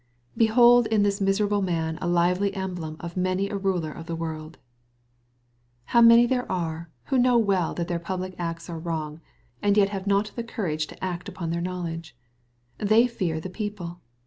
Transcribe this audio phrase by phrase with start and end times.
[0.35, 4.53] Behold in this miserable man a Kvely emblem of many a ruler of this world
[4.55, 4.57] 1
[5.93, 9.21] How many there are, who know well that their public acts are wrong,
[9.61, 12.17] and yet have not the courage to act up to their knowledge.
[12.79, 14.01] They fear th« people